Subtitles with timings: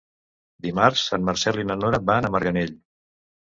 [0.65, 2.75] Dimarts en Marcel i na Nora van a Marganell.